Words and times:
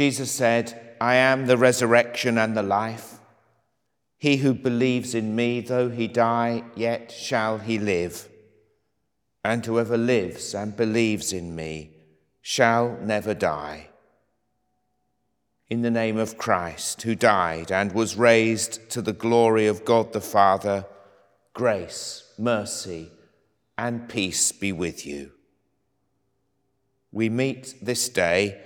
Jesus 0.00 0.30
said, 0.30 0.96
I 0.98 1.16
am 1.16 1.44
the 1.44 1.58
resurrection 1.58 2.38
and 2.38 2.56
the 2.56 2.62
life. 2.62 3.18
He 4.16 4.38
who 4.38 4.54
believes 4.54 5.14
in 5.14 5.36
me, 5.36 5.60
though 5.60 5.90
he 5.90 6.08
die, 6.08 6.64
yet 6.74 7.12
shall 7.12 7.58
he 7.58 7.78
live. 7.78 8.26
And 9.44 9.66
whoever 9.66 9.98
lives 9.98 10.54
and 10.54 10.74
believes 10.74 11.34
in 11.34 11.54
me 11.54 11.90
shall 12.40 12.96
never 13.02 13.34
die. 13.34 13.90
In 15.68 15.82
the 15.82 15.90
name 15.90 16.16
of 16.16 16.38
Christ, 16.38 17.02
who 17.02 17.14
died 17.14 17.70
and 17.70 17.92
was 17.92 18.16
raised 18.16 18.88
to 18.92 19.02
the 19.02 19.12
glory 19.12 19.66
of 19.66 19.84
God 19.84 20.14
the 20.14 20.22
Father, 20.22 20.86
grace, 21.52 22.24
mercy, 22.38 23.10
and 23.76 24.08
peace 24.08 24.50
be 24.50 24.72
with 24.72 25.04
you. 25.04 25.32
We 27.12 27.28
meet 27.28 27.74
this 27.82 28.08
day 28.08 28.62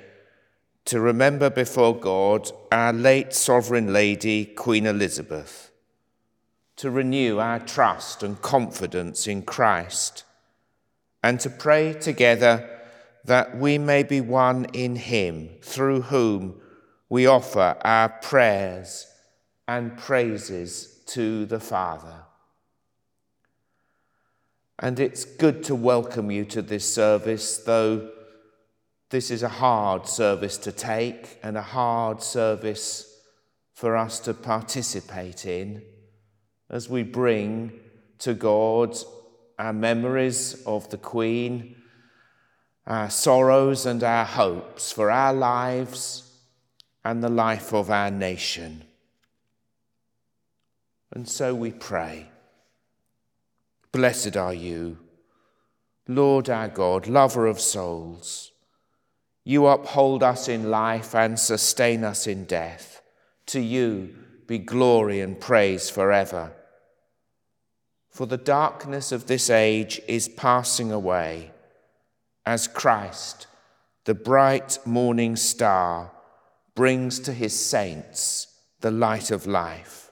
to 0.87 1.01
remember 1.01 1.49
before 1.49 1.99
God 1.99 2.51
our 2.71 2.93
late 2.93 3.33
Sovereign 3.33 3.93
Lady, 3.93 4.45
Queen 4.45 4.87
Elizabeth, 4.87 5.71
to 6.77 6.91
renew 6.91 7.39
our 7.39 7.59
trust 7.59 8.23
and 8.23 8.41
confidence 8.43 9.27
in 9.27 9.43
Christ, 9.43 10.25
and 11.23 11.41
to 11.41 11.49
pray 11.49 11.95
together 11.95 12.69
that 13.25 13.57
we 13.57 13.79
may 13.79 14.03
be 14.03 14.21
one 14.21 14.67
in 14.75 14.97
Him, 14.97 15.49
through 15.63 16.03
whom 16.03 16.61
we 17.09 17.27
offer 17.27 17.77
our 17.83 18.11
prayers 18.11 19.07
and 19.67 19.97
praises 19.97 21.01
to 21.07 21.47
the 21.47 21.61
Father. 21.61 22.25
And 24.79 25.01
it's 25.01 25.25
good 25.25 25.63
to 25.65 25.75
welcome 25.75 26.31
you 26.31 26.45
to 26.47 26.61
this 26.61 26.93
service, 26.93 27.59
though 27.59 28.11
this 29.11 29.31
is 29.31 29.43
a 29.43 29.49
hard 29.49 30.09
service 30.09 30.57
to 30.59 30.73
take 30.73 31.39
and 31.43 31.57
a 31.57 31.63
hard 31.63 32.23
service 32.23 33.21
for 33.75 33.97
us 33.97 34.19
to 34.21 34.35
participate 34.35 35.47
in 35.47 35.83
as 36.71 36.89
we 36.89 37.03
bring 37.03 37.73
to 38.19 38.35
God 38.35 38.97
our 39.59 39.73
memories 39.73 40.63
of 40.67 40.89
the 40.91 40.97
Queen, 40.99 41.77
our 42.87 43.11
sorrows 43.11 43.87
and 43.87 44.03
our 44.03 44.25
hopes 44.25 44.91
for 44.91 45.11
our 45.11 45.33
lives 45.33 46.31
and 47.05 47.23
the 47.23 47.29
life 47.29 47.73
of 47.73 47.91
our 47.91 48.11
nation. 48.11 48.85
And 51.13 51.29
so 51.29 51.55
we 51.55 51.71
pray. 51.71 52.31
Blessed 53.93 54.37
are 54.37 54.55
you, 54.55 54.99
Lord 56.09 56.51
our 56.51 56.69
God, 56.69 57.07
lover 57.07 57.47
of 57.47 57.61
souls. 57.61 58.51
You 59.45 59.67
uphold 59.67 60.23
us 60.23 60.49
in 60.49 60.71
life 60.71 61.15
and 61.15 61.39
sustain 61.39 62.03
us 62.03 62.27
in 62.27 62.45
death. 62.45 63.03
To 63.47 63.61
you 63.61 64.15
be 64.47 64.59
glory 64.59 65.21
and 65.21 65.39
praise 65.39 65.91
forever. 65.91 66.53
For 68.11 68.27
the 68.27 68.39
darkness 68.39 69.13
of 69.13 69.27
this 69.27 69.51
age 69.51 70.01
is 70.09 70.29
passing 70.29 70.91
away 70.91 71.51
as 72.47 72.69
Christ, 72.69 73.47
the 74.05 74.15
bright 74.15 74.79
morning 74.85 75.37
star, 75.37 76.13
brings 76.75 77.19
to 77.21 77.33
his 77.33 77.59
saints 77.59 78.47
the 78.81 78.91
light 78.91 79.31
of 79.31 79.47
life. 79.47 80.11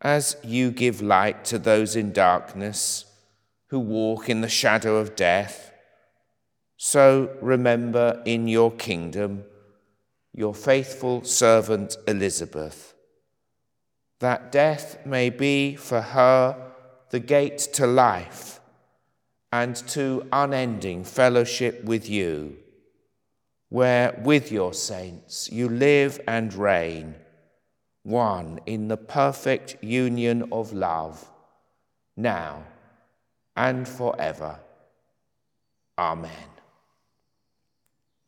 As 0.00 0.36
you 0.44 0.70
give 0.70 1.00
light 1.00 1.44
to 1.46 1.58
those 1.58 1.96
in 1.96 2.12
darkness 2.12 3.06
who 3.68 3.78
walk 3.78 4.28
in 4.28 4.42
the 4.42 4.48
shadow 4.48 4.96
of 4.96 5.16
death, 5.16 5.72
so 6.76 7.36
remember 7.40 8.22
in 8.24 8.48
your 8.48 8.70
kingdom 8.72 9.44
your 10.36 10.54
faithful 10.54 11.24
servant 11.24 11.96
Elizabeth, 12.06 12.94
that 14.20 14.52
death 14.52 15.04
may 15.06 15.30
be 15.30 15.74
for 15.74 16.02
her 16.02 16.72
the 17.08 17.18
gate 17.18 17.58
to 17.72 17.86
life 17.86 18.60
and 19.50 19.74
to 19.74 20.26
unending 20.30 21.02
fellowship 21.04 21.82
with 21.84 22.10
you, 22.10 22.54
where 23.70 24.20
with 24.22 24.52
your 24.52 24.74
saints 24.74 25.50
you 25.50 25.70
live 25.70 26.20
and 26.28 26.52
reign, 26.52 27.14
one 28.02 28.60
in 28.66 28.88
the 28.88 28.96
perfect 28.98 29.82
union 29.82 30.46
of 30.52 30.74
love, 30.74 31.26
now 32.14 32.62
and 33.56 33.88
forever. 33.88 34.60
Amen. 35.96 36.55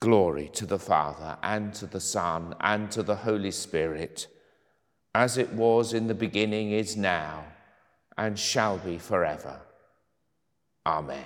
Glory 0.00 0.48
to 0.54 0.64
the 0.64 0.78
Father, 0.78 1.36
and 1.42 1.74
to 1.74 1.86
the 1.86 2.00
Son, 2.00 2.54
and 2.60 2.90
to 2.92 3.02
the 3.02 3.16
Holy 3.16 3.50
Spirit, 3.50 4.28
as 5.14 5.36
it 5.36 5.52
was 5.52 5.92
in 5.92 6.06
the 6.06 6.14
beginning, 6.14 6.70
is 6.70 6.96
now, 6.96 7.44
and 8.16 8.38
shall 8.38 8.78
be 8.78 8.98
forever. 8.98 9.60
Amen. 10.86 11.24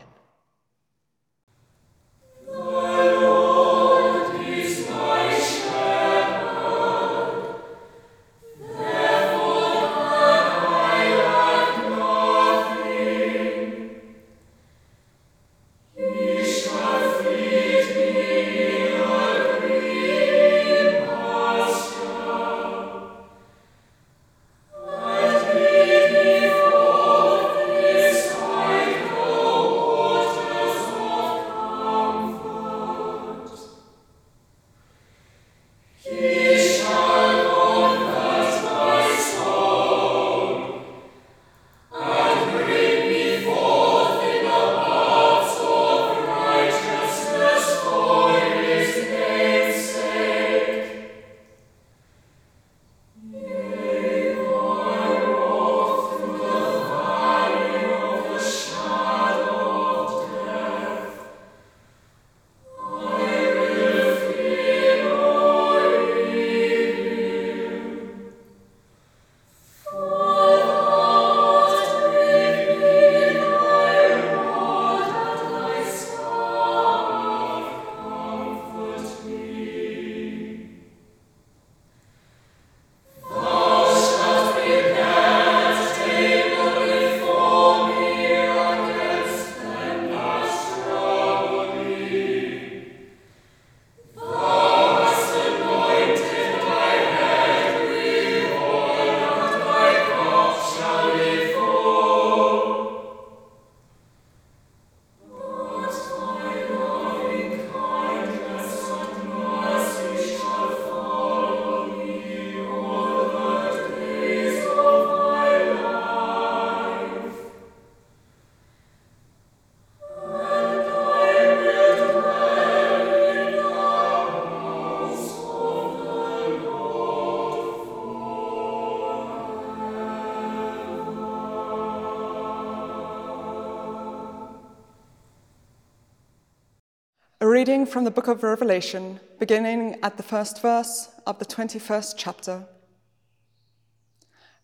Reading 137.53 137.85
from 137.85 138.05
the 138.05 138.11
book 138.11 138.29
of 138.29 138.43
Revelation, 138.43 139.21
beginning 139.39 139.99
at 140.03 140.17
the 140.17 140.23
first 140.23 140.63
verse 140.63 141.11
of 141.27 141.39
the 141.39 141.45
21st 141.45 142.15
chapter. 142.17 142.65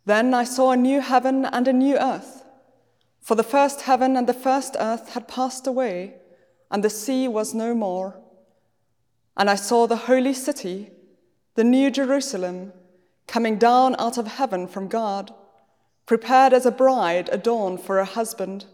Then 0.07 0.33
I 0.33 0.45
saw 0.45 0.71
a 0.71 0.77
new 0.77 1.03
heaven 1.03 1.45
and 1.45 1.69
a 1.69 1.73
new 1.75 1.99
earth, 1.99 2.45
for 3.21 3.35
the 3.35 3.43
first 3.43 3.83
heaven 3.83 4.17
and 4.17 4.27
the 4.27 4.33
first 4.33 4.75
earth 4.81 5.11
had 5.11 5.29
passed 5.29 5.67
away, 5.67 6.15
and 6.71 6.83
the 6.83 6.89
sea 6.89 7.29
was 7.29 7.53
no 7.53 7.75
more. 7.75 8.19
And 9.37 9.51
I 9.51 9.57
saw 9.57 9.87
the 9.87 10.05
holy 10.09 10.33
city, 10.33 10.91
the 11.57 11.65
new 11.65 11.91
Jerusalem, 11.91 12.73
coming 13.27 13.59
down 13.59 13.97
out 13.99 14.17
of 14.17 14.27
heaven 14.27 14.67
from 14.67 14.89
God, 14.89 15.35
prepared 16.07 16.55
as 16.55 16.65
a 16.65 16.71
bride 16.71 17.29
adorned 17.31 17.83
for 17.83 17.97
her 17.97 18.05
husband. 18.05 18.65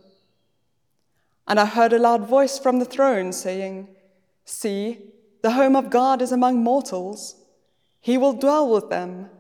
And 1.49 1.59
I 1.59 1.67
heard 1.67 1.93
a 1.93 1.99
loud 1.99 2.29
voice 2.29 2.61
from 2.61 2.79
the 2.79 2.85
throne 2.85 3.33
saying, 3.33 3.89
See, 4.45 4.99
the 5.43 5.53
home 5.53 5.77
of 5.77 5.91
God 5.91 6.23
is 6.23 6.33
among 6.33 6.63
mortals. 6.63 7.37
He 8.01 8.19
will 8.19 8.33
dwell 8.33 8.71
with 8.71 8.91
them. 8.91 9.31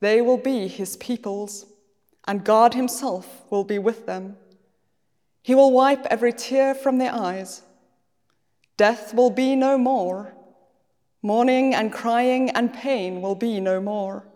They 0.00 0.20
will 0.20 0.36
be 0.36 0.68
his 0.68 0.96
peoples, 0.96 1.66
and 2.26 2.44
God 2.44 2.74
himself 2.74 3.42
will 3.50 3.64
be 3.64 3.78
with 3.78 4.06
them. 4.06 4.36
He 5.42 5.54
will 5.54 5.72
wipe 5.72 6.06
every 6.06 6.32
tear 6.32 6.74
from 6.74 6.98
their 6.98 7.12
eyes. 7.12 7.62
Death 8.76 9.14
will 9.14 9.30
be 9.30 9.56
no 9.56 9.78
more. 9.78 10.34
Mourning 11.22 11.74
and 11.74 11.92
crying 11.92 12.50
and 12.50 12.72
pain 12.72 13.22
will 13.22 13.36
be 13.36 13.60
no 13.60 13.80
more, 13.80 14.26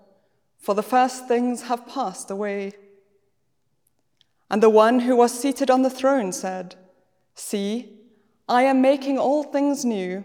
for 0.59 0.75
the 0.75 0.83
first 0.83 1.27
things 1.27 1.63
have 1.63 1.87
passed 1.87 2.31
away. 2.31 2.73
And 4.49 4.63
the 4.63 4.71
one 4.71 5.01
who 5.01 5.17
was 5.17 5.39
seated 5.39 5.71
on 5.71 5.83
the 5.83 5.91
throne 5.91 6.31
said, 6.33 6.77
See, 7.35 7.96
I 8.49 8.63
am 8.63 8.81
making 8.81 9.19
all 9.19 9.43
things 9.43 9.85
new. 9.85 10.25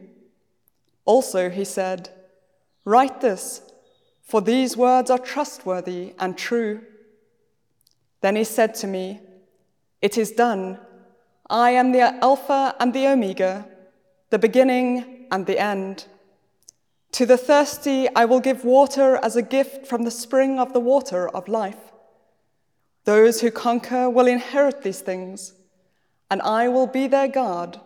Also, 1.05 1.49
he 1.49 1.65
said, 1.65 2.09
Write 2.85 3.21
this, 3.21 3.61
for 4.21 4.41
these 4.41 4.77
words 4.77 5.09
are 5.09 5.19
trustworthy 5.19 6.13
and 6.19 6.37
true. 6.37 6.81
Then 8.21 8.35
he 8.35 8.43
said 8.43 8.75
to 8.75 8.87
me, 8.87 9.19
It 10.01 10.17
is 10.17 10.31
done. 10.31 10.79
I 11.49 11.71
am 11.71 11.91
the 11.91 12.01
Alpha 12.23 12.75
and 12.79 12.93
the 12.93 13.07
Omega, 13.07 13.67
the 14.29 14.39
beginning 14.39 15.27
and 15.31 15.45
the 15.45 15.59
end. 15.59 16.05
To 17.13 17.25
the 17.25 17.37
thirsty, 17.37 18.07
I 18.15 18.25
will 18.25 18.39
give 18.39 18.63
water 18.63 19.17
as 19.17 19.35
a 19.35 19.41
gift 19.41 19.85
from 19.85 20.03
the 20.03 20.11
spring 20.11 20.59
of 20.59 20.71
the 20.71 20.79
water 20.79 21.27
of 21.29 21.49
life. 21.49 21.91
Those 23.03 23.41
who 23.41 23.51
conquer 23.51 24.09
will 24.09 24.27
inherit 24.27 24.83
these 24.83 25.01
things 25.01 25.53
and 26.29 26.41
I 26.43 26.69
will 26.69 26.87
be 26.87 27.07
their 27.07 27.27
God, 27.27 27.81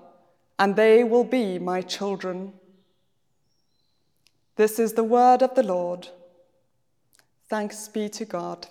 and 0.57 0.75
they 0.75 1.03
will 1.03 1.23
be 1.23 1.59
my 1.59 1.81
children. 1.81 2.53
This 4.55 4.79
is 4.79 4.93
the 4.93 5.03
word 5.03 5.41
of 5.41 5.55
the 5.55 5.63
Lord. 5.63 6.07
Thanks 7.49 7.87
be 7.87 8.09
to 8.09 8.25
God. 8.25 8.67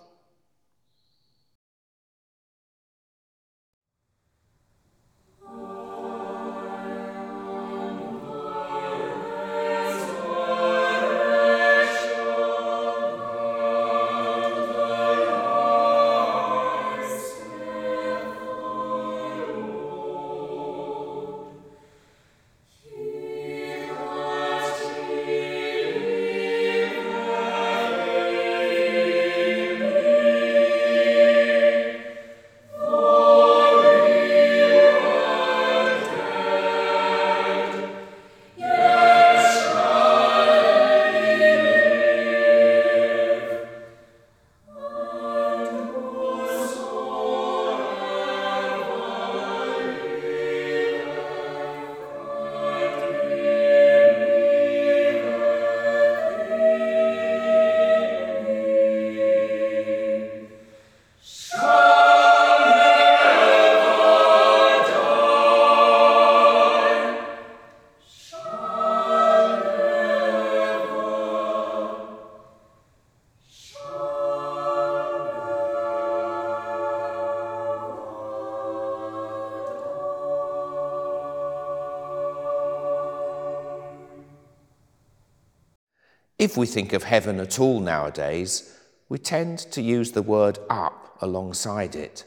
If 86.55 86.59
we 86.59 86.67
think 86.67 86.93
of 86.93 87.03
heaven 87.03 87.41
at 87.41 87.59
all 87.59 87.81
nowadays, 87.81 88.79
we 89.09 89.19
tend 89.19 89.59
to 89.73 89.83
use 89.83 90.13
the 90.13 90.23
word 90.23 90.61
up 90.71 91.17
alongside 91.21 91.97
it. 91.97 92.23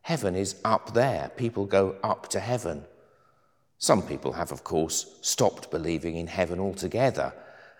Heaven 0.00 0.34
is 0.34 0.56
up 0.64 0.94
there. 0.94 1.30
People 1.36 1.64
go 1.64 1.94
up 2.02 2.26
to 2.30 2.40
heaven. 2.40 2.82
Some 3.78 4.02
people 4.02 4.32
have, 4.32 4.50
of 4.50 4.64
course, 4.64 5.16
stopped 5.20 5.70
believing 5.70 6.16
in 6.16 6.26
heaven 6.26 6.58
altogether 6.58 7.32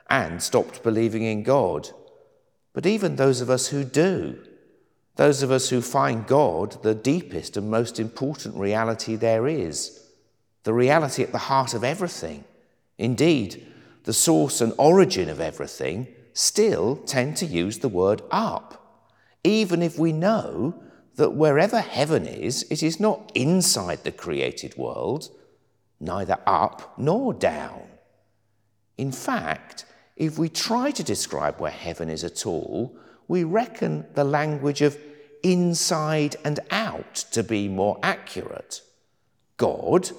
and 0.09 0.41
stopped 0.41 0.85
believing 0.85 1.25
in 1.25 1.43
God. 1.43 1.89
But 2.75 2.87
even 2.87 3.17
those 3.17 3.41
of 3.41 3.51
us 3.51 3.67
who 3.67 3.83
do, 3.83 4.39
those 5.17 5.43
of 5.43 5.51
us 5.51 5.69
who 5.69 5.81
find 5.81 6.29
God 6.29 6.81
the 6.85 6.95
deepest 6.95 7.57
and 7.57 7.73
most 7.73 7.99
important 7.99 8.55
reality 8.55 9.17
there 9.17 9.49
is, 9.49 10.01
the 10.63 10.73
reality 10.73 11.25
at 11.25 11.33
the 11.33 11.39
heart 11.39 11.75
of 11.75 11.83
everything, 11.83 12.45
indeed, 12.99 13.67
the 14.05 14.13
source 14.13 14.61
and 14.61 14.73
origin 14.79 15.29
of 15.29 15.41
everything, 15.41 16.09
still 16.33 16.97
tend 16.97 17.37
to 17.37 17.47
use 17.47 17.79
the 17.79 17.89
word 17.89 18.23
up, 18.31 19.05
even 19.45 19.83
if 19.83 19.99
we 19.99 20.13
know 20.13 20.75
that 21.17 21.35
wherever 21.35 21.81
heaven 21.81 22.27
is, 22.27 22.65
it 22.71 22.83
is 22.83 23.01
not 23.01 23.33
inside 23.35 24.05
the 24.05 24.13
created 24.13 24.77
world, 24.77 25.31
neither 25.99 26.39
up 26.47 26.95
nor 26.97 27.35
down. 27.35 27.83
In 28.97 29.11
fact, 29.11 29.85
if 30.17 30.39
we 30.39 30.49
try 30.49 30.91
to 30.93 31.03
describe 31.03 31.61
where 31.61 31.71
heaven 31.71 32.09
is 32.09 32.25
at 32.25 32.47
all, 32.47 32.97
we 33.27 33.45
reckon 33.45 34.07
the 34.15 34.25
language 34.25 34.81
of 34.81 34.97
inside 35.43 36.37
and 36.45 36.61
out 36.71 37.15
to 37.33 37.43
be 37.43 37.69
more 37.69 37.99
accurate. 38.03 38.81
God, 39.57 40.11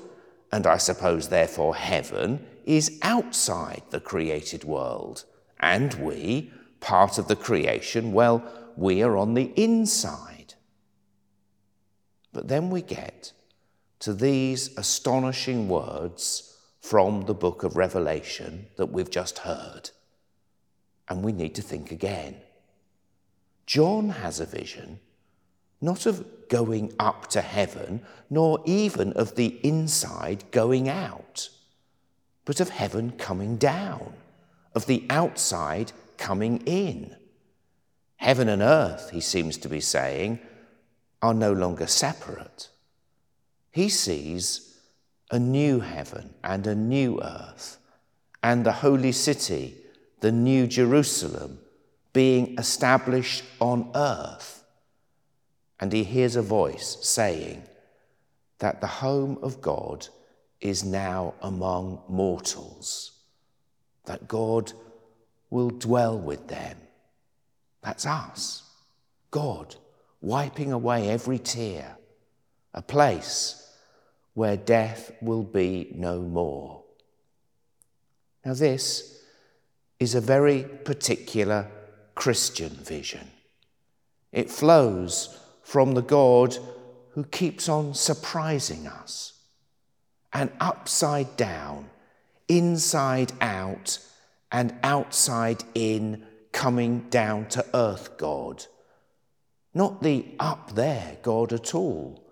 and 0.51 0.65
I 0.65 0.77
suppose 0.77 1.29
therefore 1.29 1.75
heaven, 1.75 2.46
is 2.65 3.00
outside 3.01 3.84
the 3.89 4.00
created 4.00 4.63
world. 4.63 5.24
And 5.60 5.94
we, 5.96 6.51
part 6.79 7.18
of 7.18 7.27
the 7.27 7.36
creation, 7.36 8.13
well, 8.13 8.44
we 8.75 9.01
are 9.03 9.18
on 9.18 9.34
the 9.34 9.51
inside. 9.56 10.53
But 12.32 12.48
then 12.48 12.70
we 12.70 12.82
get 12.82 13.34
to 14.00 14.13
these 14.13 14.77
astonishing 14.77 15.68
words 15.68 16.58
from 16.79 17.25
the 17.25 17.34
book 17.34 17.63
of 17.63 17.75
Revelation 17.75 18.68
that 18.77 18.88
we've 18.88 19.10
just 19.10 19.39
heard. 19.39 19.89
And 21.10 21.24
we 21.24 21.32
need 21.32 21.56
to 21.56 21.62
think 21.62 21.91
again. 21.91 22.38
John 23.65 24.10
has 24.10 24.39
a 24.39 24.46
vision 24.46 25.00
not 25.82 26.06
of 26.06 26.26
going 26.50 26.94
up 27.00 27.28
to 27.28 27.42
heaven, 27.42 28.02
nor 28.30 28.62
even 28.66 29.14
of 29.14 29.36
the 29.36 29.60
inside 29.64 30.44
going 30.52 30.90
out 30.90 31.50
but 32.50 32.60
of 32.60 32.70
heaven 32.70 33.12
coming 33.12 33.58
down, 33.58 34.12
of 34.74 34.88
the 34.88 35.06
outside 35.12 35.92
coming 36.18 36.58
in. 36.66 37.16
Heaven 38.16 38.50
and 38.50 38.64
earth, 38.64 39.12
he 39.12 39.22
seems 39.22 39.56
to 39.58 39.70
be 39.70 39.80
saying, 39.80 40.40
are 41.22 41.36
no 41.36 41.54
longer 41.54 41.86
separate. 41.86 42.70
He 43.70 43.88
sees 43.88 44.80
a 45.30 45.38
new 45.38 45.80
heaven 45.82 46.34
and 46.44 46.66
a 46.66 46.74
new 46.74 47.22
earth, 47.22 47.78
and 48.42 48.66
the 48.66 48.72
holy 48.72 49.12
city, 49.12 49.76
the 50.22 50.32
new 50.32 50.66
Jerusalem, 50.66 51.60
being 52.14 52.58
established 52.58 53.44
on 53.60 53.92
earth. 53.94 54.59
And 55.80 55.94
he 55.94 56.04
hears 56.04 56.36
a 56.36 56.42
voice 56.42 56.98
saying 57.02 57.64
that 58.60 58.82
the 58.82 58.88
home 58.88 59.38
of 59.42 59.62
God 59.62 60.08
is 60.60 60.84
now 60.84 61.34
among 61.42 62.02
mortals, 62.10 63.12
that 64.06 64.28
God 64.28 64.74
will 65.50 65.70
dwell 65.70 66.18
with 66.18 66.48
them. 66.48 66.78
That's 67.82 68.06
us. 68.06 68.64
God 69.32 69.76
wiping 70.22 70.72
away 70.72 71.10
every 71.10 71.40
tear, 71.40 71.96
a 72.74 72.82
place 72.82 73.56
where 74.34 74.58
death 74.58 75.12
will 75.22 75.44
be 75.44 75.92
no 75.96 76.20
more. 76.22 76.84
Now, 78.46 78.54
this 78.54 79.22
is 80.00 80.16
a 80.16 80.22
very 80.22 80.64
particular 80.64 81.70
Christian 82.16 82.70
vision. 82.70 83.32
It 84.32 84.50
flows 84.50 85.38
from 85.70 85.94
the 85.94 86.02
God 86.02 86.58
who 87.12 87.24
keeps 87.26 87.70
on 87.70 87.94
surprising 87.94 88.88
us. 88.88 89.34
An 90.34 90.52
upside 90.60 91.38
down, 91.38 91.92
inside 92.48 93.32
out, 93.40 94.00
and 94.52 94.74
outside 94.82 95.64
in, 95.76 96.26
coming 96.52 97.02
down 97.12 97.46
to 97.50 97.64
earth 97.76 98.18
God. 98.18 98.66
Not 99.72 100.02
the 100.02 100.26
up 100.40 100.74
there 100.74 101.18
God 101.22 101.54
at 101.54 101.76
all, 101.76 102.28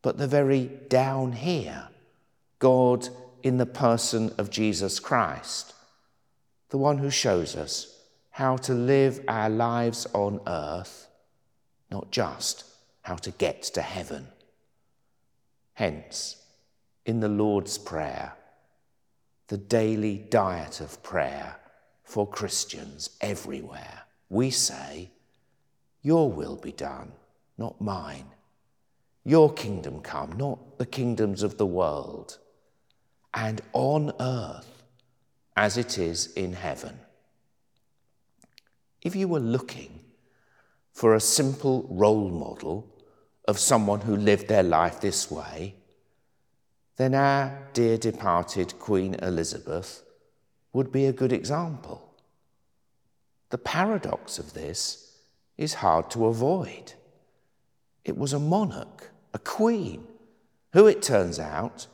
but 0.00 0.16
the 0.16 0.28
very 0.28 0.66
down 0.88 1.32
here 1.32 1.88
God 2.60 3.08
in 3.42 3.56
the 3.56 3.66
person 3.66 4.32
of 4.38 4.48
Jesus 4.48 5.00
Christ, 5.00 5.74
the 6.68 6.78
one 6.78 6.98
who 6.98 7.10
shows 7.10 7.56
us 7.56 8.00
how 8.30 8.56
to 8.58 8.74
live 8.74 9.24
our 9.26 9.50
lives 9.50 10.06
on 10.14 10.38
earth, 10.46 11.08
not 11.90 12.12
just 12.12 12.74
how 13.06 13.14
to 13.14 13.30
get 13.30 13.62
to 13.62 13.80
heaven. 13.80 14.26
Hence, 15.74 16.42
in 17.04 17.20
the 17.20 17.28
Lord's 17.28 17.78
Prayer, 17.78 18.32
the 19.46 19.56
daily 19.56 20.16
diet 20.28 20.80
of 20.80 21.00
prayer 21.04 21.54
for 22.02 22.26
Christians 22.26 23.10
everywhere, 23.20 24.02
we 24.28 24.50
say, 24.50 25.10
Your 26.02 26.32
will 26.32 26.56
be 26.56 26.72
done, 26.72 27.12
not 27.56 27.80
mine. 27.80 28.26
Your 29.22 29.52
kingdom 29.52 30.00
come, 30.00 30.32
not 30.36 30.78
the 30.78 30.86
kingdoms 30.86 31.44
of 31.44 31.58
the 31.58 31.66
world, 31.66 32.38
and 33.32 33.60
on 33.72 34.10
earth 34.18 34.82
as 35.56 35.76
it 35.76 35.96
is 35.96 36.32
in 36.32 36.54
heaven. 36.54 36.98
If 39.00 39.14
you 39.14 39.28
were 39.28 39.38
looking 39.38 40.00
for 40.92 41.14
a 41.14 41.20
simple 41.20 41.86
role 41.88 42.30
model 42.30 42.94
of 43.46 43.58
someone 43.58 44.00
who 44.00 44.16
lived 44.16 44.48
their 44.48 44.62
life 44.62 45.00
this 45.00 45.30
way, 45.30 45.74
then 46.96 47.14
our 47.14 47.68
dear 47.72 47.96
departed 47.96 48.78
Queen 48.78 49.14
Elizabeth 49.14 50.02
would 50.72 50.90
be 50.90 51.06
a 51.06 51.12
good 51.12 51.32
example. 51.32 52.02
The 53.50 53.58
paradox 53.58 54.38
of 54.38 54.54
this 54.54 55.18
is 55.56 55.74
hard 55.74 56.10
to 56.10 56.26
avoid. 56.26 56.94
It 58.04 58.16
was 58.16 58.32
a 58.32 58.38
monarch, 58.38 59.10
a 59.32 59.38
queen, 59.38 60.06
who 60.72 60.86
it 60.86 61.02
turns 61.02 61.38
out 61.38 61.86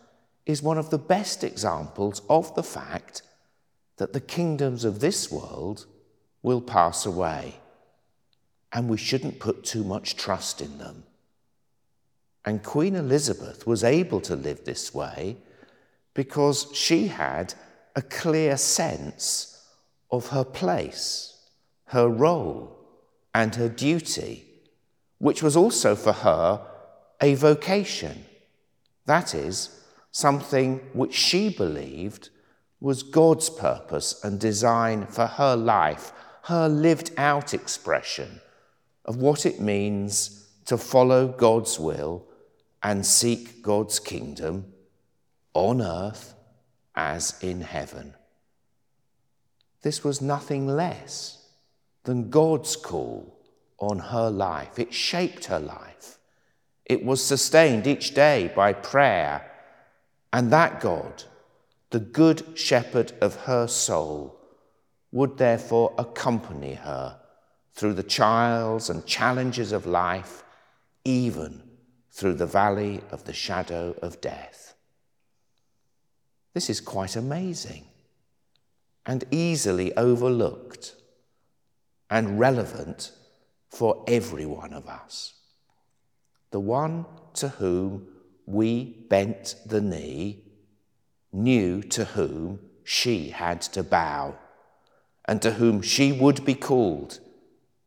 is 0.47 0.63
one 0.63 0.79
of 0.79 0.91
the 0.91 0.99
best 0.99 1.45
examples 1.45 2.23
of 2.29 2.55
the 2.55 2.63
fact 2.63 3.23
that 3.97 4.13
the 4.13 4.21
kingdoms 4.21 4.85
of 4.85 5.01
this 5.01 5.31
world 5.31 5.87
will 6.43 6.61
pass 6.61 7.07
away, 7.07 7.55
and 8.73 8.89
we 8.89 8.97
shouldn't 8.97 9.39
put 9.39 9.63
too 9.65 9.85
much 9.85 10.17
trust 10.17 10.61
in 10.61 10.79
them. 10.79 11.05
And 12.45 12.63
Queen 12.63 12.97
Elizabeth 12.97 13.67
was 13.67 13.85
able 13.85 14.21
to 14.23 14.35
live 14.35 14.65
this 14.65 14.93
way 14.93 15.37
because 16.15 16.67
she 16.75 17.07
had 17.07 17.55
a 17.95 18.03
clear 18.03 18.57
sense 18.57 19.65
of 20.11 20.29
her 20.29 20.45
place, 20.45 21.49
her 21.87 22.09
role, 22.09 22.79
and 23.35 23.55
her 23.55 23.69
duty, 23.69 24.45
which 25.19 25.43
was 25.43 25.57
also 25.57 25.95
for 25.95 26.13
her 26.13 26.67
a 27.21 27.35
vocation. 27.35 28.25
That 29.07 29.35
is, 29.35 29.81
something 30.11 30.79
which 30.93 31.15
she 31.15 31.49
believed 31.49 32.29
was 32.81 33.03
God's 33.05 33.49
purpose 33.49 34.23
and 34.25 34.41
design 34.41 35.07
for 35.07 35.27
her 35.27 35.57
life, 35.57 36.13
her 36.43 36.69
lived 36.69 37.13
out 37.17 37.55
expression 37.55 38.41
of 39.05 39.17
what 39.17 39.47
it 39.47 39.61
means 39.61 40.49
to 40.67 40.77
follow 40.77 41.29
God's 41.29 41.79
will 41.79 42.27
and 42.83 43.07
seek 43.07 43.63
God's 43.63 43.99
kingdom 43.99 44.73
on 45.55 45.81
earth 45.81 46.35
as 46.95 47.39
in 47.43 47.61
heaven. 47.61 48.15
This 49.83 50.03
was 50.05 50.21
nothing 50.21 50.67
less 50.67 51.45
than 52.05 52.31
God's 52.31 52.77
call 52.77 53.39
on 53.79 53.99
her 53.99 54.31
life. 54.31 54.79
It 54.79 54.93
shaped 54.93 55.47
her 55.47 55.59
life. 55.59 56.19
It 56.85 57.05
was 57.05 57.25
sustained 57.25 57.87
each 57.87 58.15
day 58.15 58.53
by 58.55 58.73
prayer. 58.73 59.51
And 60.33 60.51
that 60.53 60.81
God, 60.81 61.25
the 61.91 62.01
good 62.01 62.59
shepherd 62.59 63.13
of 63.21 63.37
her 63.43 63.67
soul, 63.67 64.39
would 65.11 65.37
therefore 65.37 65.95
accompany 65.99 66.75
her 66.75 67.19
through 67.75 67.95
the 67.95 68.03
trials 68.03 68.89
and 68.89 69.07
challenges 69.07 69.73
of 69.73 69.87
life, 69.87 70.43
even 71.05 71.63
through 72.13 72.35
the 72.35 72.47
valley 72.47 73.01
of 73.11 73.25
the 73.25 73.33
shadow 73.33 73.97
of 74.03 74.21
death. 74.21 74.75
This 76.55 76.69
is 76.69 76.81
quite 76.81 77.17
amazing 77.17 77.87
and 79.07 79.25
easily 79.31 79.97
overlooked 79.97 80.95
and 82.11 82.39
relevant 82.39 83.13
for 83.71 84.05
every 84.07 84.45
one 84.45 84.75
of 84.75 84.87
us. 84.87 85.33
The 86.51 86.61
one 86.61 87.07
to 87.35 87.49
whom 87.49 88.07
we 88.45 89.07
bent 89.09 89.57
the 89.65 89.81
knee 89.81 90.45
knew 91.33 91.83
to 91.83 92.05
whom 92.05 92.61
she 92.85 93.31
had 93.31 93.63
to 93.63 93.83
bow 93.83 94.37
and 95.25 95.41
to 95.41 95.53
whom 95.53 95.81
she 95.81 96.13
would 96.13 96.45
be 96.45 96.55
called 96.55 97.21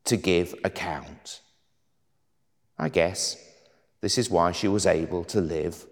to 0.05 0.17
give 0.17 0.55
account. 0.63 1.41
I 2.79 2.89
guess 2.89 3.37
this 4.01 4.17
is 4.17 4.29
why 4.29 4.51
she 4.51 4.67
was 4.67 4.85
able 4.85 5.23
to 5.25 5.41
live 5.41 5.85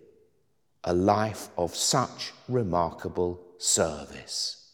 a 0.83 0.93
life 0.93 1.50
of 1.57 1.75
such 1.75 2.33
remarkable 2.48 3.41
service. 3.57 4.72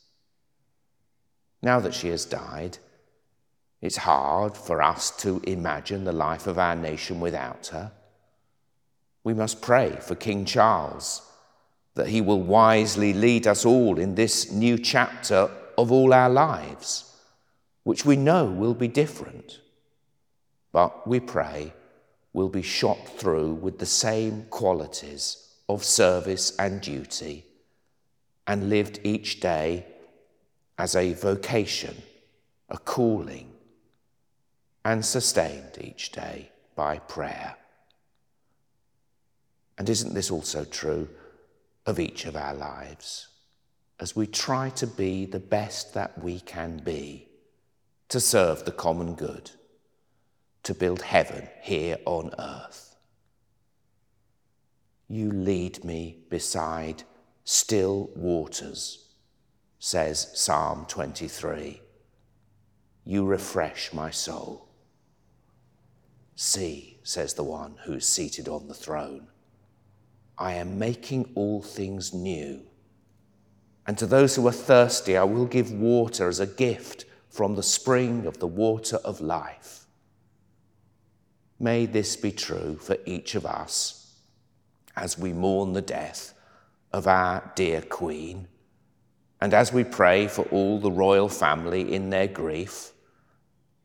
Now 1.62 1.80
that 1.80 1.94
she 1.94 2.10
has 2.10 2.26
died, 2.26 2.78
it's 3.82 3.98
hard 3.98 4.58
for 4.58 4.82
us 4.82 5.12
to 5.22 5.42
imagine 5.46 6.04
the 6.04 6.12
life 6.12 6.48
of 6.48 6.58
our 6.58 6.76
nation 6.76 7.20
without 7.20 7.68
her. 7.68 7.92
We 9.24 9.34
must 9.34 9.62
pray 9.62 9.98
for 10.02 10.16
King 10.16 10.46
Charles 10.46 11.22
that 11.96 12.08
he 12.08 12.22
will 12.22 12.42
wisely 12.42 13.14
lead 13.14 13.46
us 13.46 13.66
all 13.66 14.00
in 14.00 14.16
this 14.16 14.52
new 14.52 14.78
chapter 14.78 15.50
of 15.78 15.92
all 15.92 16.14
our 16.14 16.30
lives, 16.30 17.14
which 17.84 18.06
we 18.06 18.16
know 18.16 18.46
will 18.46 18.74
be 18.74 18.88
different. 18.88 19.60
But 20.72 21.08
we 21.08 21.20
pray 21.20 21.74
will 22.34 22.50
be 22.50 22.62
shot 22.62 23.08
through 23.18 23.54
with 23.54 23.80
the 23.80 23.86
same 23.86 24.46
qualities 24.50 25.50
of 25.68 25.84
service 25.84 26.56
and 26.58 26.82
duty 26.82 27.46
and 28.48 28.70
lived 28.70 29.00
each 29.04 29.40
day 29.40 29.86
as 30.78 30.96
a 30.96 31.14
vocation, 31.14 31.96
a 32.70 32.78
calling, 32.78 33.52
and 34.86 35.06
sustained 35.06 35.78
each 35.82 36.12
day 36.12 36.50
by 36.76 36.98
prayer. 37.00 37.56
And 39.78 39.90
isn't 39.90 40.14
this 40.14 40.32
also 40.32 40.66
true 40.66 41.10
of 41.86 42.00
each 42.00 42.26
of 42.26 42.36
our 42.36 42.54
lives? 42.54 43.28
As 44.00 44.16
we 44.16 44.28
try 44.28 44.70
to 44.72 44.88
be 44.88 45.26
the 45.26 45.40
best 45.40 45.94
that 45.94 46.18
we 46.24 46.40
can 46.40 46.78
be 46.78 47.28
to 48.08 48.20
serve 48.20 48.66
the 48.66 48.72
common 48.72 49.16
good 49.16 49.52
to 50.70 50.76
build 50.76 51.02
heaven 51.02 51.50
here 51.64 51.98
on 52.06 52.30
earth. 52.38 52.96
You 55.08 55.32
lead 55.32 55.84
me 55.84 56.20
beside 56.30 57.02
still 57.44 58.12
waters, 58.16 59.08
says 59.80 60.30
Psalm 60.36 60.86
23. 60.88 61.82
You 63.04 63.26
refresh 63.26 63.92
my 63.94 64.12
soul. 64.12 64.70
See, 66.36 67.00
says 67.02 67.34
the 67.34 67.44
one 67.44 67.78
who 67.86 67.94
is 67.94 68.08
seated 68.08 68.48
on 68.48 68.68
the 68.68 68.76
throne, 68.76 69.26
I 70.38 70.54
am 70.54 70.78
making 70.78 71.32
all 71.34 71.64
things 71.64 72.14
new. 72.14 72.62
And 73.88 73.98
to 73.98 74.06
those 74.06 74.36
who 74.36 74.48
are 74.48 74.52
thirsty, 74.52 75.18
I 75.18 75.24
will 75.24 75.48
give 75.48 75.72
water 75.72 76.28
as 76.28 76.40
a 76.40 76.46
gift 76.46 77.06
from 77.28 77.56
the 77.56 77.64
spring 77.64 78.28
of 78.28 78.38
the 78.38 78.46
water 78.46 78.98
of 78.98 79.20
life. 79.20 79.88
May 81.60 81.86
this 81.86 82.16
be 82.16 82.32
true 82.32 82.78
for 82.78 82.98
each 83.06 83.36
of 83.36 83.46
us 83.46 84.14
as 84.96 85.18
we 85.18 85.34
mourn 85.34 85.74
the 85.74 85.82
death 85.82 86.34
of 86.94 87.06
our 87.06 87.52
dear 87.56 87.82
Queen, 87.82 88.48
and 89.42 89.54
as 89.54 89.72
we 89.72 89.84
pray 89.84 90.28
for 90.28 90.44
all 90.46 90.80
the 90.80 90.92
royal 90.92 91.30
family 91.30 91.94
in 91.94 92.10
their 92.10 92.28
grief 92.28 92.92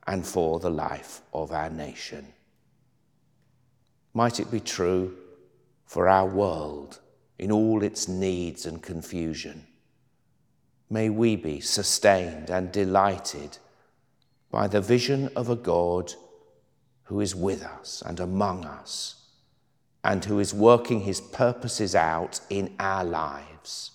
and 0.07 0.25
for 0.27 0.61
the 0.61 0.71
life 0.71 1.21
of 1.33 1.53
our 1.53 1.71
nation. 1.71 2.33
Might 4.13 4.39
it 4.39 4.51
be 4.51 4.61
true 4.61 5.17
for 5.85 6.09
our 6.09 6.27
world 6.27 7.01
in 7.39 7.51
all 7.51 7.83
its 7.83 8.09
needs 8.09 8.67
and 8.67 8.83
confusion. 8.83 9.67
May 10.89 11.09
we 11.09 11.37
be 11.37 11.61
sustained 11.61 12.51
and 12.51 12.71
delighted 12.71 13.59
by 14.51 14.69
the 14.69 14.81
vision 14.81 15.31
of 15.35 15.49
a 15.49 15.57
God 15.57 16.15
who 17.05 17.21
is 17.21 17.35
with 17.35 17.63
us 17.63 18.03
and 18.05 18.21
among 18.21 18.65
us 18.65 19.25
and 20.03 20.25
who 20.25 20.39
is 20.39 20.53
working 20.53 21.01
his 21.01 21.21
purposes 21.21 21.95
out 21.95 22.41
in 22.51 22.75
our 22.79 23.05
lives, 23.05 23.93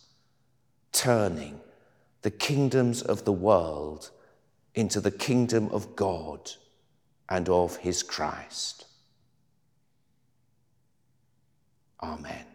turning 0.91 1.61
the 2.23 2.31
kingdoms 2.31 3.01
of 3.01 3.25
the 3.25 3.31
world 3.31 4.09
into 4.73 4.99
the 4.99 5.11
kingdom 5.11 5.69
of 5.71 5.95
God 5.95 6.51
and 7.29 7.47
of 7.47 7.77
his 7.77 8.01
Christ. 8.01 8.85
Amen. 12.01 12.48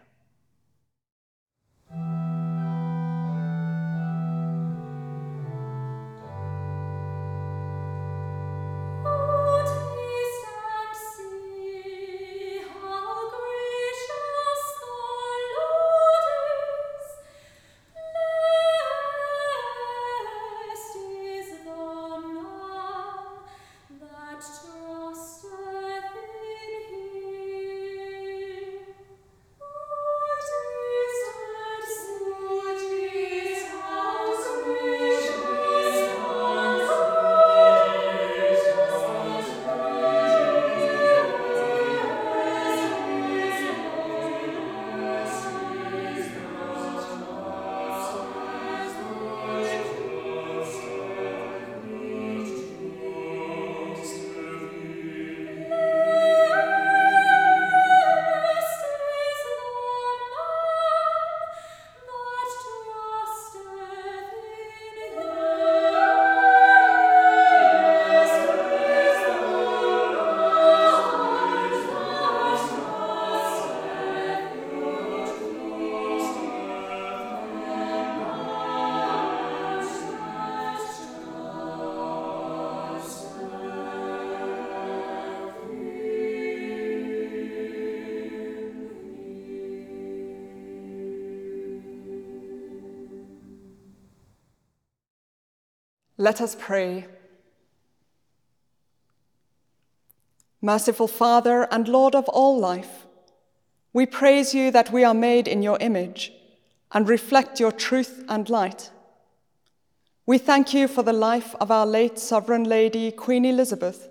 Let 96.25 96.41
us 96.41 96.57
pray. 96.59 97.05
Merciful 100.63 101.07
Father 101.07 101.69
and 101.71 101.87
Lord 101.87 102.15
of 102.15 102.31
all 102.31 102.59
life, 102.59 103.05
we 103.93 104.07
praise 104.07 104.55
you 104.55 104.71
that 104.71 104.91
we 104.91 105.05
are 105.05 105.13
made 105.13 105.47
in 105.47 105.63
your 105.63 105.77
image 105.83 106.33
and 106.93 107.07
reflect 107.07 107.61
your 107.61 107.73
truth 107.73 108.25
and 108.27 108.49
light. 108.49 108.91
We 110.25 110.39
thank 110.39 110.73
you 110.73 110.89
for 110.89 111.03
the 111.03 111.13
life 111.13 111.55
of 111.61 111.71
our 111.71 111.85
late 111.85 112.19
Sovereign 112.19 112.65
Lady, 112.65 113.11
Queen 113.13 113.45
Elizabeth, 113.45 114.09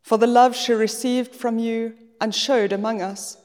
for 0.00 0.18
the 0.18 0.28
love 0.28 0.54
she 0.54 0.72
received 0.72 1.34
from 1.34 1.58
you 1.58 1.94
and 2.20 2.32
showed 2.32 2.72
among 2.72 3.02
us. 3.02 3.36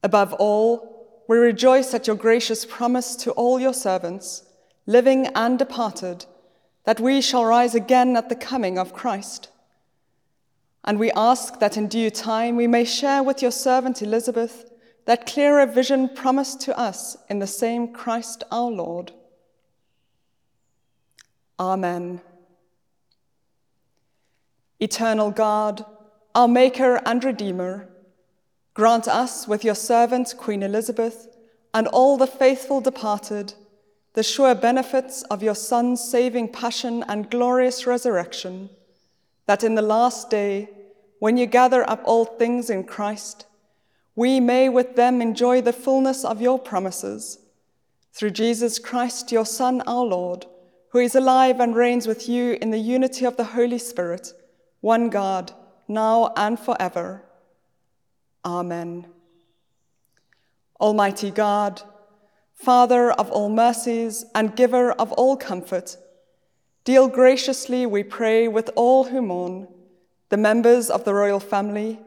Above 0.00 0.32
all, 0.34 1.24
we 1.28 1.38
rejoice 1.38 1.92
at 1.92 2.06
your 2.06 2.14
gracious 2.14 2.64
promise 2.64 3.16
to 3.16 3.32
all 3.32 3.58
your 3.58 3.74
servants, 3.74 4.44
living 4.86 5.26
and 5.34 5.58
departed 5.58 6.24
that 6.86 7.00
we 7.00 7.20
shall 7.20 7.44
rise 7.44 7.74
again 7.74 8.16
at 8.16 8.28
the 8.28 8.36
coming 8.36 8.78
of 8.78 8.94
Christ. 8.94 9.50
And 10.84 11.00
we 11.00 11.10
ask 11.12 11.58
that 11.58 11.76
in 11.76 11.88
due 11.88 12.10
time 12.10 12.54
we 12.54 12.68
may 12.68 12.84
share 12.84 13.24
with 13.24 13.42
your 13.42 13.50
servant 13.50 14.00
Elizabeth 14.00 14.70
that 15.04 15.26
clearer 15.26 15.66
vision 15.66 16.08
promised 16.08 16.60
to 16.62 16.78
us 16.78 17.16
in 17.28 17.40
the 17.40 17.46
same 17.46 17.92
Christ 17.92 18.44
our 18.52 18.70
Lord. 18.70 19.12
Amen. 21.58 22.20
Eternal 24.78 25.32
God, 25.32 25.84
our 26.36 26.48
Maker 26.48 27.00
and 27.04 27.24
Redeemer, 27.24 27.88
grant 28.74 29.08
us 29.08 29.48
with 29.48 29.64
your 29.64 29.74
servant 29.74 30.34
Queen 30.36 30.62
Elizabeth 30.62 31.28
and 31.74 31.88
all 31.88 32.16
the 32.16 32.26
faithful 32.26 32.80
departed 32.80 33.54
the 34.16 34.22
sure 34.22 34.54
benefits 34.54 35.22
of 35.24 35.42
your 35.42 35.54
Son's 35.54 36.02
saving 36.02 36.48
passion 36.48 37.04
and 37.06 37.30
glorious 37.30 37.86
resurrection, 37.86 38.70
that 39.44 39.62
in 39.62 39.74
the 39.74 39.82
last 39.82 40.30
day, 40.30 40.70
when 41.18 41.36
you 41.36 41.44
gather 41.44 41.88
up 41.88 42.00
all 42.06 42.24
things 42.24 42.70
in 42.70 42.84
Christ, 42.84 43.44
we 44.14 44.40
may 44.40 44.70
with 44.70 44.96
them 44.96 45.20
enjoy 45.20 45.60
the 45.60 45.72
fullness 45.72 46.24
of 46.24 46.40
your 46.40 46.58
promises. 46.58 47.40
Through 48.14 48.30
Jesus 48.30 48.78
Christ, 48.78 49.32
your 49.32 49.44
Son, 49.44 49.82
our 49.86 50.06
Lord, 50.06 50.46
who 50.88 50.98
is 50.98 51.14
alive 51.14 51.60
and 51.60 51.76
reigns 51.76 52.06
with 52.06 52.26
you 52.26 52.56
in 52.62 52.70
the 52.70 52.78
unity 52.78 53.26
of 53.26 53.36
the 53.36 53.44
Holy 53.44 53.78
Spirit, 53.78 54.32
one 54.80 55.10
God, 55.10 55.52
now 55.88 56.32
and 56.38 56.58
forever. 56.58 57.22
Amen. 58.46 59.08
Almighty 60.80 61.30
God, 61.30 61.82
Father 62.56 63.12
of 63.12 63.30
all 63.30 63.50
mercies 63.50 64.24
and 64.34 64.56
giver 64.56 64.90
of 64.92 65.12
all 65.12 65.36
comfort, 65.36 65.96
deal 66.84 67.06
graciously, 67.06 67.84
we 67.84 68.02
pray, 68.02 68.48
with 68.48 68.70
all 68.74 69.04
who 69.04 69.20
mourn, 69.20 69.68
the 70.30 70.38
members 70.38 70.88
of 70.90 71.04
the 71.04 71.12
royal 71.12 71.38
family, 71.38 72.00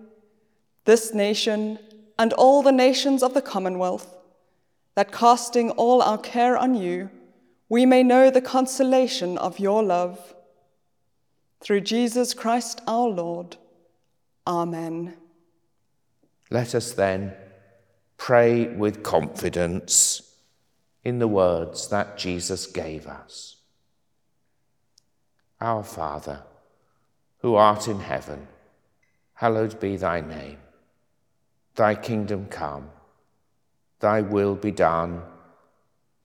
this 0.86 1.14
nation, 1.14 1.78
and 2.18 2.34
all 2.34 2.64
the 2.64 2.72
nations 2.72 3.22
of 3.22 3.36
the 3.36 3.44
Commonwealth, 3.44 4.18
that 4.96 5.12
casting 5.12 5.70
all 5.72 6.02
our 6.02 6.18
care 6.18 6.58
on 6.58 6.74
you, 6.74 7.10
we 7.70 7.86
may 7.86 8.02
know 8.02 8.32
the 8.32 8.42
consolation 8.42 9.38
of 9.38 9.60
your 9.60 9.84
love. 9.84 10.34
Through 11.62 11.82
Jesus 11.82 12.34
Christ 12.34 12.82
our 12.88 13.08
Lord. 13.08 13.56
Amen. 14.48 15.14
Let 16.50 16.74
us 16.74 16.92
then 16.94 17.34
pray 18.18 18.68
with 18.68 19.04
confidence 19.04 20.29
in 21.04 21.20
the 21.20 21.28
words 21.28 21.88
that 21.90 22.18
Jesus 22.18 22.66
gave 22.66 23.08
us 23.08 23.58
Our 25.62 25.84
Father, 25.84 26.44
who 27.40 27.56
art 27.56 27.88
in 27.88 28.00
heaven, 28.00 28.48
hallowed 29.34 29.80
be 29.80 29.96
thy 29.98 30.22
name. 30.22 30.58
Thy 31.76 31.96
kingdom 31.96 32.48
come, 32.48 32.90
thy 34.00 34.22
will 34.22 34.56
be 34.56 34.72
done 34.72 35.22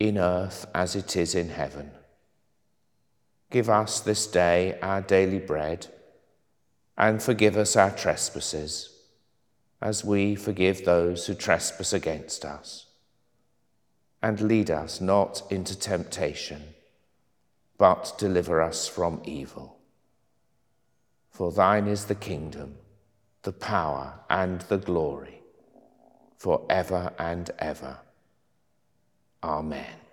in 0.01 0.19
earth 0.19 0.67
as 0.75 0.97
it 0.97 1.17
is 1.17 1.35
in 1.35 1.51
heaven. 1.51 1.93
Give 3.51 3.71
us 3.71 4.01
this 4.01 4.27
day 4.27 4.79
our 4.83 5.01
daily 5.01 5.39
bread, 5.39 5.87
and 6.99 7.23
forgive 7.23 7.57
us 7.57 7.77
our 7.77 7.91
trespasses, 7.93 8.91
as 9.81 10.05
we 10.05 10.35
forgive 10.35 10.85
those 10.85 11.27
who 11.27 11.35
trespass 11.35 11.93
against 11.93 12.45
us 12.45 12.87
and 14.25 14.41
lead 14.41 14.71
us 14.71 15.03
not 15.03 15.43
into 15.51 15.79
temptation, 15.79 16.63
but 17.77 18.15
deliver 18.17 18.63
us 18.63 18.89
from 18.89 19.21
evil. 19.27 19.77
For 21.31 21.53
thine 21.53 21.87
is 21.87 22.07
the 22.07 22.15
kingdom, 22.15 22.77
the 23.43 23.53
power, 23.53 24.21
and 24.31 24.63
the 24.63 24.79
glory, 24.79 25.43
for 26.39 26.65
ever 26.71 27.13
and 27.19 27.51
ever. 27.59 27.99
Amen. 29.43 30.04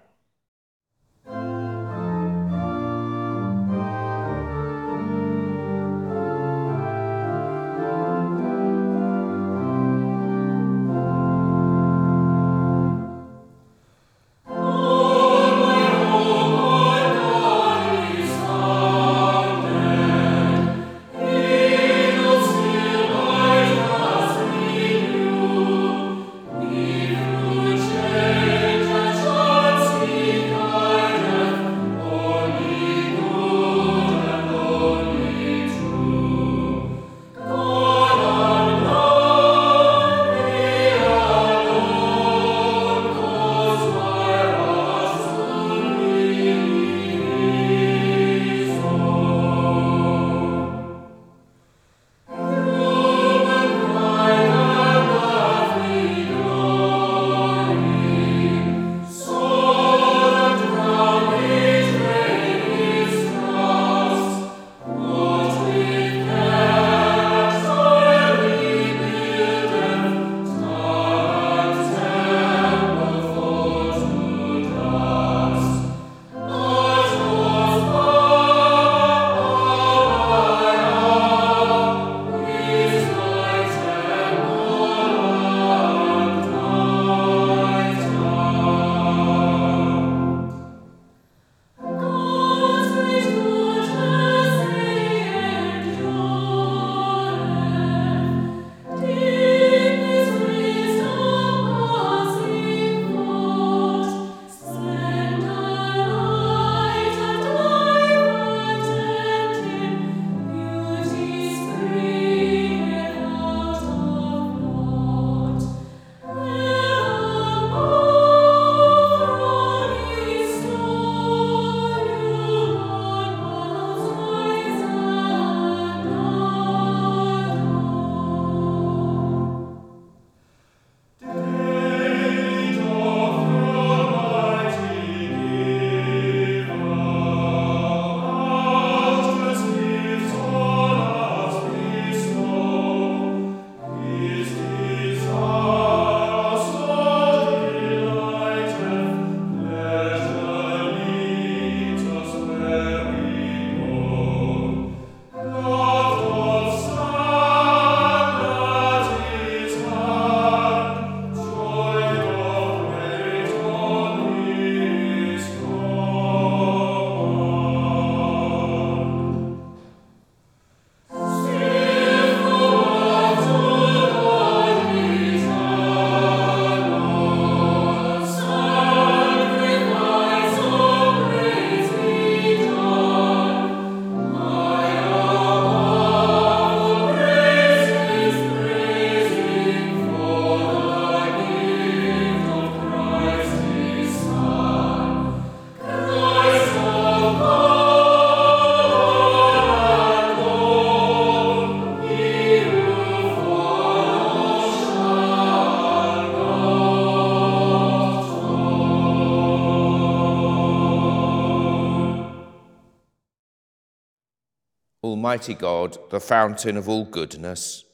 Almighty 215.32 215.54
God, 215.54 215.98
the 216.10 216.20
fountain 216.20 216.76
of 216.76 216.90
all 216.90 217.06
goodness, 217.06 217.86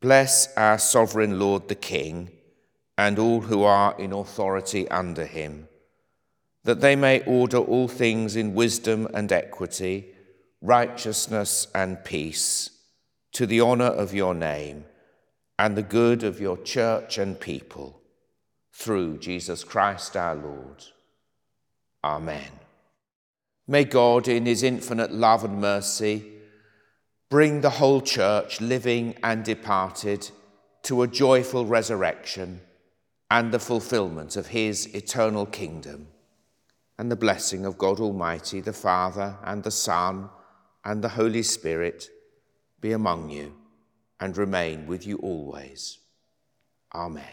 bless 0.00 0.54
our 0.56 0.78
sovereign 0.78 1.40
Lord 1.40 1.66
the 1.66 1.74
King 1.74 2.30
and 2.96 3.18
all 3.18 3.40
who 3.40 3.64
are 3.64 3.96
in 3.98 4.12
authority 4.12 4.88
under 4.88 5.26
him, 5.26 5.66
that 6.62 6.80
they 6.80 6.94
may 6.94 7.24
order 7.24 7.58
all 7.58 7.88
things 7.88 8.36
in 8.36 8.54
wisdom 8.54 9.08
and 9.12 9.32
equity, 9.32 10.14
righteousness 10.62 11.66
and 11.74 12.04
peace, 12.04 12.70
to 13.32 13.46
the 13.46 13.60
honour 13.60 13.86
of 13.86 14.14
your 14.14 14.32
name 14.32 14.84
and 15.58 15.76
the 15.76 15.82
good 15.82 16.22
of 16.22 16.40
your 16.40 16.56
church 16.56 17.18
and 17.18 17.40
people, 17.40 18.00
through 18.72 19.18
Jesus 19.18 19.64
Christ 19.64 20.16
our 20.16 20.36
Lord. 20.36 20.84
Amen. 22.04 22.52
May 23.66 23.82
God, 23.82 24.28
in 24.28 24.46
his 24.46 24.62
infinite 24.62 25.10
love 25.10 25.42
and 25.42 25.60
mercy, 25.60 26.36
bring 27.30 27.60
the 27.60 27.70
whole 27.70 28.02
church, 28.02 28.60
living 28.60 29.14
and 29.22 29.44
departed, 29.44 30.28
to 30.82 31.02
a 31.02 31.08
joyful 31.08 31.64
resurrection 31.64 32.60
and 33.30 33.52
the 33.52 33.58
fulfillment 33.58 34.36
of 34.36 34.48
his 34.48 34.92
eternal 34.94 35.46
kingdom. 35.46 36.08
And 36.98 37.10
the 37.10 37.16
blessing 37.16 37.64
of 37.64 37.78
God 37.78 38.00
Almighty, 38.00 38.60
the 38.60 38.74
Father, 38.74 39.36
and 39.44 39.62
the 39.62 39.70
Son, 39.70 40.28
and 40.84 41.02
the 41.02 41.08
Holy 41.08 41.42
Spirit 41.42 42.10
be 42.80 42.92
among 42.92 43.30
you 43.30 43.54
and 44.18 44.36
remain 44.36 44.86
with 44.86 45.06
you 45.06 45.16
always. 45.18 45.98
Amen. 46.94 47.24